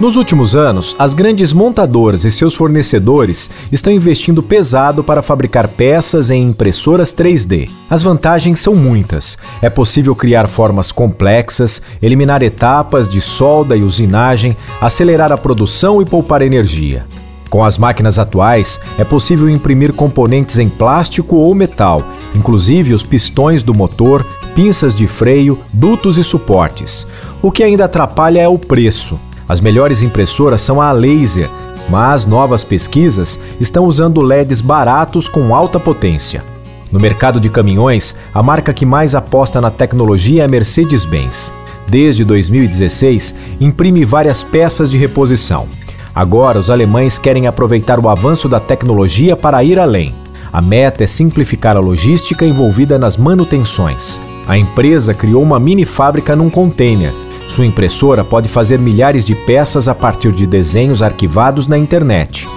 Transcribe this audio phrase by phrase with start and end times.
[0.00, 6.32] Nos últimos anos, as grandes montadoras e seus fornecedores estão investindo pesado para fabricar peças
[6.32, 7.70] em impressoras 3D.
[7.88, 9.38] As vantagens são muitas.
[9.62, 16.04] É possível criar formas complexas, eliminar etapas de solda e usinagem, acelerar a produção e
[16.04, 17.06] poupar energia.
[17.48, 22.02] Com as máquinas atuais, é possível imprimir componentes em plástico ou metal,
[22.34, 27.06] inclusive os pistões do motor, pinças de freio, dutos e suportes.
[27.40, 29.20] O que ainda atrapalha é o preço.
[29.48, 31.50] As melhores impressoras são a laser,
[31.88, 36.42] mas novas pesquisas estão usando LEDs baratos com alta potência.
[36.90, 41.52] No mercado de caminhões, a marca que mais aposta na tecnologia é a Mercedes-Benz.
[41.86, 45.66] Desde 2016, imprime várias peças de reposição.
[46.14, 50.14] Agora, os alemães querem aproveitar o avanço da tecnologia para ir além.
[50.52, 54.20] A meta é simplificar a logística envolvida nas manutenções.
[54.46, 57.12] A empresa criou uma mini fábrica num container
[57.54, 62.48] sua impressora pode fazer milhares de peças a partir de desenhos arquivados na internet.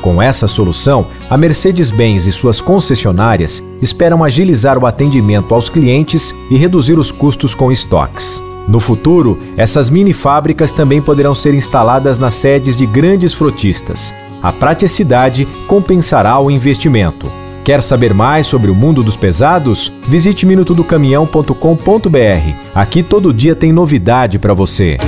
[0.00, 6.56] Com essa solução, a Mercedes-Benz e suas concessionárias esperam agilizar o atendimento aos clientes e
[6.56, 8.40] reduzir os custos com estoques.
[8.68, 14.14] No futuro, essas mini fábricas também poderão ser instaladas nas sedes de grandes frotistas.
[14.40, 17.43] A praticidade compensará o investimento.
[17.64, 19.90] Quer saber mais sobre o mundo dos pesados?
[20.06, 22.54] Visite minutodocaminhão.com.br.
[22.74, 24.98] Aqui todo dia tem novidade para você.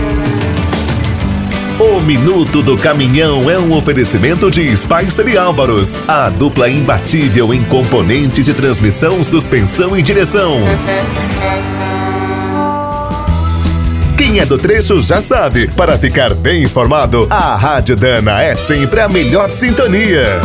[1.78, 7.62] O Minuto do Caminhão é um oferecimento de Spicer e Álvaros, a dupla imbatível em
[7.64, 10.54] componentes de transmissão, suspensão e direção.
[14.16, 19.00] Quem é do trecho já sabe, para ficar bem informado, a Rádio Dana é sempre
[19.00, 20.40] a melhor sintonia.